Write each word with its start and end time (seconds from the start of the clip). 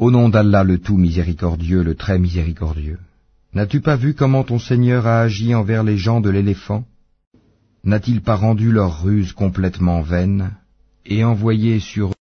Au 0.00 0.10
nom 0.10 0.30
d'Allah 0.30 0.64
le 0.64 0.78
tout 0.78 0.96
miséricordieux, 0.96 1.82
le 1.82 1.94
très 1.94 2.18
miséricordieux. 2.18 2.98
N'as-tu 3.52 3.82
pas 3.82 3.96
vu 3.96 4.14
comment 4.14 4.44
ton 4.44 4.58
Seigneur 4.58 5.06
a 5.06 5.20
agi 5.20 5.54
envers 5.54 5.82
les 5.82 5.98
gens 5.98 6.22
de 6.22 6.30
l'éléphant? 6.30 6.84
N'a-t-il 7.84 8.22
pas 8.22 8.34
rendu 8.34 8.72
leur 8.72 9.02
ruse 9.02 9.34
complètement 9.34 10.00
vaine 10.00 10.52
et 11.04 11.22
envoyé 11.22 11.80
sur 11.80 12.12